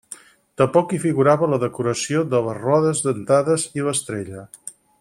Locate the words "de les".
2.31-2.57